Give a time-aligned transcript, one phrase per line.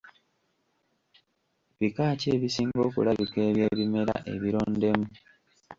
[1.77, 5.07] Bika ki ebisinga okulabika eby’ebimera ebirondemu?